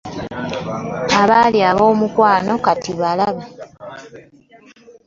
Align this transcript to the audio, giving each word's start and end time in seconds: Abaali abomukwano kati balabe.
Abaali 1.21 1.59
abomukwano 1.69 2.53
kati 2.65 2.91
balabe. 2.99 3.43